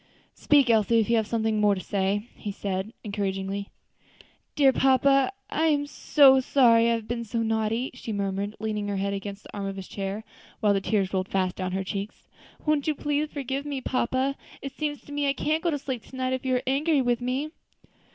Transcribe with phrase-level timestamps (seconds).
[0.33, 3.69] "Speak, Elsie, if you have anything more to say," he said encouragingly.
[4.55, 8.97] "Dear papa, I am so sorry I have been so naughty," she murmured, leaning her
[8.97, 10.23] head against the arm of his chair,
[10.59, 12.27] while the tears rolled fast down her cheeks;
[12.65, 14.35] "won't you please forgive me, papa?
[14.59, 16.99] it seems to me I can't go to sleep to night if you are angry
[17.03, 17.51] with me."